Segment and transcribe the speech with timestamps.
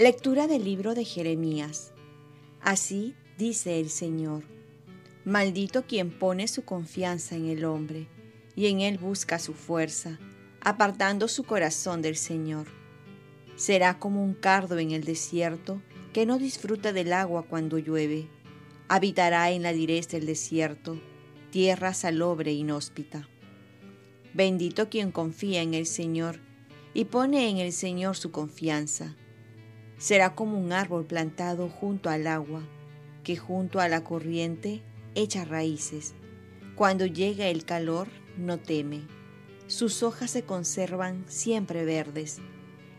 [0.00, 1.92] Lectura del libro de Jeremías.
[2.62, 4.44] Así dice el Señor.
[5.26, 8.08] Maldito quien pone su confianza en el hombre
[8.56, 10.18] y en él busca su fuerza,
[10.62, 12.66] apartando su corazón del Señor.
[13.56, 15.82] Será como un cardo en el desierto
[16.14, 18.26] que no disfruta del agua cuando llueve.
[18.88, 20.98] Habitará en la direz del desierto,
[21.50, 23.28] tierra salobre e inhóspita.
[24.32, 26.40] Bendito quien confía en el Señor
[26.94, 29.14] y pone en el Señor su confianza
[30.00, 32.62] Será como un árbol plantado junto al agua,
[33.22, 34.80] que junto a la corriente
[35.14, 36.14] echa raíces.
[36.74, 39.02] Cuando llega el calor, no teme.
[39.66, 42.38] Sus hojas se conservan siempre verdes.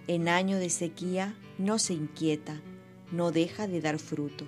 [0.05, 2.61] En año de sequía no se inquieta,
[3.11, 4.45] no deja de dar fruto.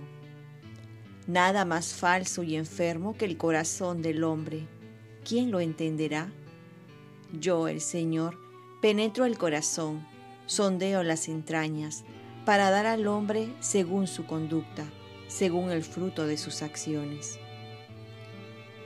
[1.26, 4.68] Nada más falso y enfermo que el corazón del hombre.
[5.28, 6.32] ¿Quién lo entenderá?
[7.32, 8.38] Yo, el Señor,
[8.80, 10.06] penetro el corazón,
[10.46, 12.04] sondeo las entrañas,
[12.46, 14.86] para dar al hombre según su conducta,
[15.28, 17.40] según el fruto de sus acciones.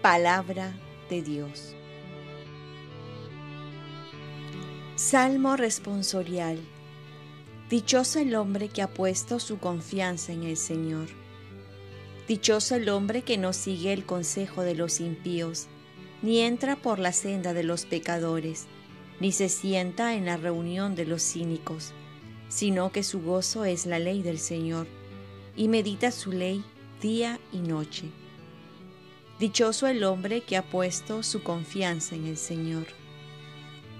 [0.02, 0.73] Palabra
[1.09, 1.75] de Dios.
[4.95, 6.59] Salmo responsorial.
[7.69, 11.08] Dichoso el hombre que ha puesto su confianza en el Señor.
[12.27, 15.67] Dichoso el hombre que no sigue el consejo de los impíos,
[16.21, 18.67] ni entra por la senda de los pecadores,
[19.19, 21.94] ni se sienta en la reunión de los cínicos
[22.50, 24.88] sino que su gozo es la ley del Señor,
[25.56, 26.64] y medita su ley
[27.02, 28.09] día y noche.
[29.39, 32.88] Dichoso el hombre que ha puesto su confianza en el Señor.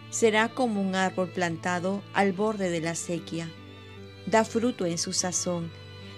[0.09, 3.50] Será como un árbol plantado al borde de la sequía,
[4.26, 5.70] da fruto en su sazón,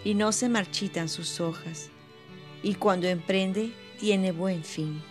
[0.03, 1.89] y no se marchitan sus hojas,
[2.63, 5.01] y cuando emprende tiene buen fin.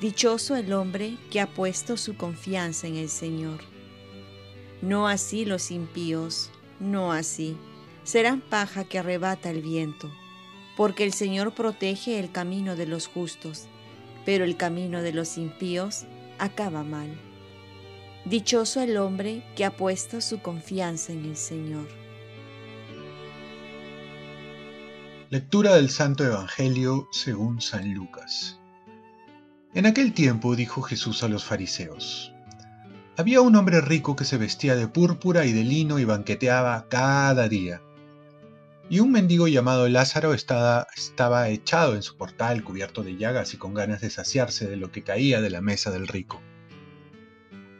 [0.00, 3.58] Dichoso el hombre que ha puesto su confianza en el Señor.
[4.80, 7.56] No así los impíos, no así.
[8.04, 10.10] Serán paja que arrebata el viento,
[10.76, 13.66] porque el Señor protege el camino de los justos,
[14.24, 16.04] pero el camino de los impíos
[16.38, 17.08] acaba mal.
[18.24, 21.88] Dichoso el hombre que ha puesto su confianza en el Señor.
[25.30, 28.58] Lectura del Santo Evangelio según San Lucas.
[29.74, 32.32] En aquel tiempo dijo Jesús a los fariseos,
[33.18, 37.48] había un hombre rico que se vestía de púrpura y de lino y banqueteaba cada
[37.48, 37.82] día.
[38.88, 40.86] Y un mendigo llamado Lázaro estaba,
[41.48, 45.02] echado en su portal cubierto de llagas y con ganas de saciarse de lo que
[45.02, 46.40] caía de la mesa del rico.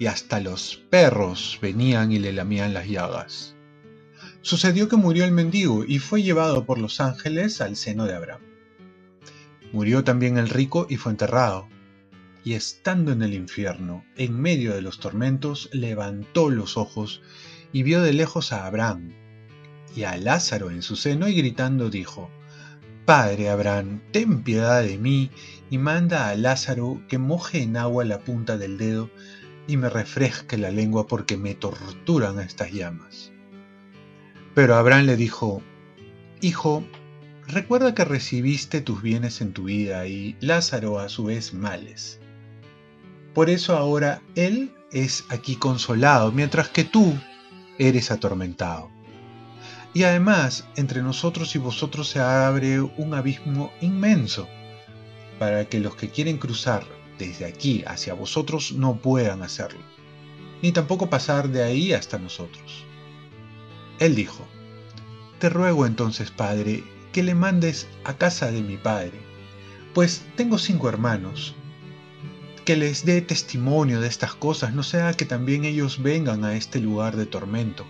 [0.00, 3.55] Y hasta los perros venían y le lamían las llagas.
[4.43, 8.41] Sucedió que murió el mendigo y fue llevado por los ángeles al seno de Abraham.
[9.72, 11.69] Murió también el rico y fue enterrado
[12.48, 17.20] y estando en el infierno, en medio de los tormentos, levantó los ojos
[17.72, 19.12] y vio de lejos a Abraham
[19.94, 22.31] y a Lázaro en su seno y gritando dijo,
[23.04, 25.31] Padre Abraham, ten piedad de mí
[25.69, 29.10] y manda a Lázaro que moje en agua la punta del dedo
[29.66, 33.31] y me refresque la lengua porque me torturan estas llamas.
[34.54, 35.62] Pero Abraham le dijo,
[36.41, 36.82] Hijo,
[37.47, 42.22] recuerda que recibiste tus bienes en tu vida y Lázaro a su vez males.
[43.38, 47.16] Por eso ahora Él es aquí consolado, mientras que tú
[47.78, 48.91] eres atormentado.
[49.94, 54.49] Y además, entre nosotros y vosotros se abre un abismo inmenso,
[55.38, 56.82] para que los que quieren cruzar
[57.16, 59.84] desde aquí hacia vosotros no puedan hacerlo,
[60.60, 62.87] ni tampoco pasar de ahí hasta nosotros.
[64.00, 64.44] Él dijo,
[65.38, 66.82] Te ruego entonces, Padre,
[67.12, 69.20] que le mandes a casa de mi Padre,
[69.94, 71.55] pues tengo cinco hermanos,
[72.69, 76.81] que les dé testimonio de estas cosas, no sea que también ellos vengan a este
[76.81, 77.87] lugar de tormento.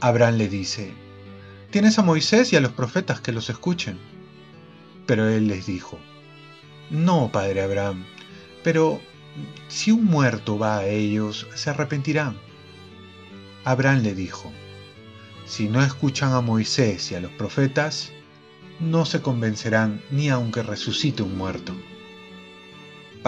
[0.00, 0.92] Abraham le dice,
[1.70, 4.00] Tienes a Moisés y a los profetas que los escuchen.
[5.06, 6.00] Pero él les dijo,
[6.90, 8.04] No, padre Abraham,
[8.64, 9.00] pero
[9.68, 12.36] si un muerto va a ellos, se arrepentirán.
[13.62, 14.52] Abraham le dijo,
[15.46, 18.10] Si no escuchan a Moisés y a los profetas,
[18.80, 21.76] no se convencerán ni aunque resucite un muerto.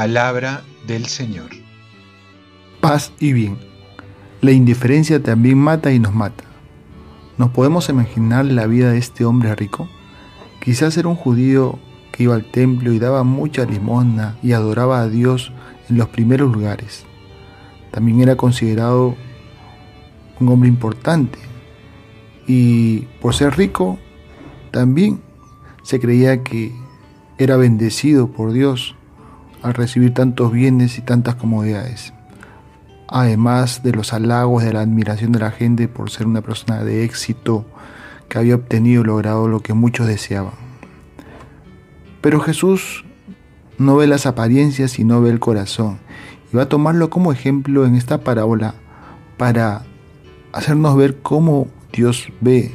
[0.01, 1.51] Palabra del Señor.
[2.81, 3.59] Paz y bien.
[4.41, 6.45] La indiferencia también mata y nos mata.
[7.37, 9.91] ¿Nos podemos imaginar la vida de este hombre rico?
[10.65, 11.79] Quizás era un judío
[12.13, 15.53] que iba al templo y daba mucha limosna y adoraba a Dios
[15.91, 17.05] en los primeros lugares.
[17.91, 19.17] También era considerado
[20.41, 21.39] un hombre importante
[22.47, 23.99] y por ser rico
[24.71, 25.21] también
[25.83, 26.73] se creía que
[27.37, 28.97] era bendecido por Dios
[29.63, 32.13] al recibir tantos bienes y tantas comodidades.
[33.13, 37.03] además de los halagos, de la admiración de la gente por ser una persona de
[37.03, 37.67] éxito
[38.29, 40.55] que había obtenido y logrado lo que muchos deseaban.
[42.21, 43.05] Pero Jesús
[43.79, 45.99] no ve las apariencias, sino ve el corazón.
[46.53, 48.75] Y va a tomarlo como ejemplo en esta parábola
[49.37, 49.83] para
[50.53, 52.73] hacernos ver cómo Dios ve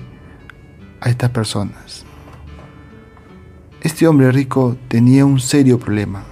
[1.00, 2.06] a estas personas.
[3.82, 6.24] Este hombre rico tenía un serio problema,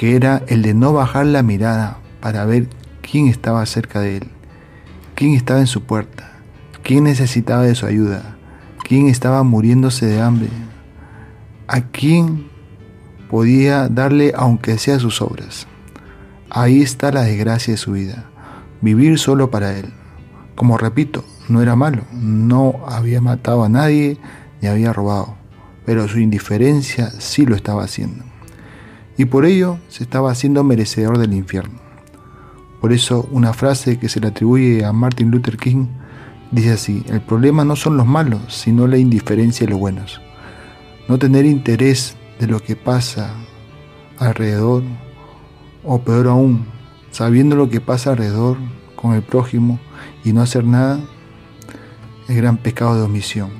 [0.00, 2.68] que era el de no bajar la mirada para ver
[3.02, 4.28] quién estaba cerca de él,
[5.14, 6.38] quién estaba en su puerta,
[6.82, 8.38] quién necesitaba de su ayuda,
[8.82, 10.48] quién estaba muriéndose de hambre,
[11.68, 12.48] a quién
[13.28, 15.66] podía darle aunque sea sus obras.
[16.48, 18.24] Ahí está la desgracia de su vida,
[18.80, 19.92] vivir solo para él.
[20.54, 24.16] Como repito, no era malo, no había matado a nadie
[24.62, 25.36] ni había robado,
[25.84, 28.29] pero su indiferencia sí lo estaba haciendo.
[29.20, 31.78] Y por ello se estaba haciendo merecedor del infierno.
[32.80, 35.88] Por eso una frase que se le atribuye a Martin Luther King
[36.50, 40.22] dice así, el problema no son los malos, sino la indiferencia de los buenos.
[41.06, 43.34] No tener interés de lo que pasa
[44.18, 44.84] alrededor,
[45.84, 46.64] o peor aún,
[47.10, 48.56] sabiendo lo que pasa alrededor
[48.96, 49.78] con el prójimo
[50.24, 50.98] y no hacer nada,
[52.26, 53.50] es gran pecado de omisión.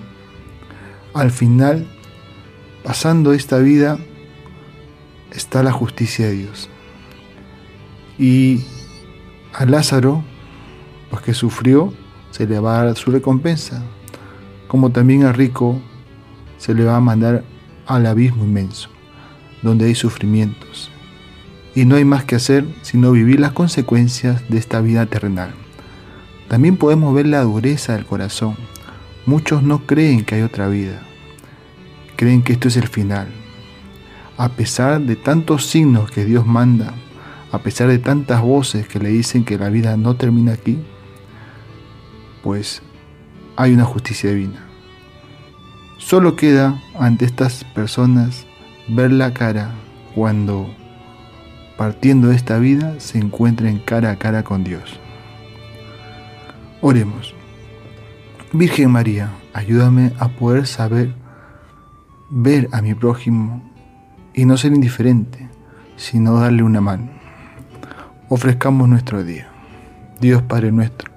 [1.12, 1.86] Al final,
[2.82, 3.98] pasando esta vida,
[5.32, 6.68] está la justicia de Dios.
[8.18, 8.64] Y
[9.52, 10.22] a Lázaro,
[11.10, 11.92] pues que sufrió,
[12.30, 13.82] se le va a dar su recompensa,
[14.68, 15.80] como también a Rico
[16.58, 17.44] se le va a mandar
[17.86, 18.90] al abismo inmenso,
[19.62, 20.90] donde hay sufrimientos.
[21.74, 25.54] Y no hay más que hacer sino vivir las consecuencias de esta vida terrenal.
[26.48, 28.56] También podemos ver la dureza del corazón.
[29.24, 31.02] Muchos no creen que hay otra vida.
[32.16, 33.39] Creen que esto es el final.
[34.40, 36.94] A pesar de tantos signos que Dios manda,
[37.52, 40.82] a pesar de tantas voces que le dicen que la vida no termina aquí,
[42.42, 42.80] pues
[43.56, 44.64] hay una justicia divina.
[45.98, 48.46] Solo queda ante estas personas
[48.88, 49.72] ver la cara
[50.14, 50.70] cuando,
[51.76, 54.98] partiendo de esta vida, se encuentren cara a cara con Dios.
[56.80, 57.34] Oremos.
[58.54, 61.14] Virgen María, ayúdame a poder saber
[62.30, 63.69] ver a mi prójimo
[64.34, 65.48] y no ser indiferente,
[65.96, 67.08] sino darle una mano.
[68.28, 69.48] Ofrezcamos nuestro día.
[70.20, 71.10] Dios Padre nuestro,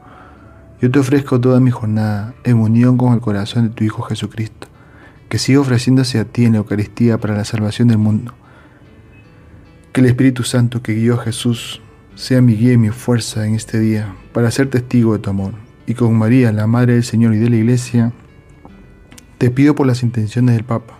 [0.82, 4.68] yo te ofrezco toda mi jornada en unión con el corazón de tu Hijo Jesucristo
[5.34, 8.36] que siga ofreciéndose a ti en la Eucaristía para la salvación del mundo.
[9.92, 11.82] Que el Espíritu Santo que guió a Jesús
[12.14, 15.56] sea mi guía y mi fuerza en este día para ser testigo de tu amor.
[15.88, 18.14] Y con María, la Madre del Señor y de la Iglesia,
[19.40, 21.00] te pido por las intenciones del Papa.